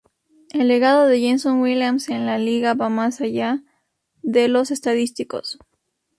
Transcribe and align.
El 0.51 0.67
legado 0.67 1.05
de 1.05 1.21
Jason 1.21 1.61
Williams 1.61 2.09
en 2.09 2.25
la 2.25 2.39
liga 2.39 2.73
va 2.73 2.89
más 2.89 3.21
allá 3.21 3.61
de 4.23 4.47
lo 4.47 4.61
estadístico. 4.61 5.43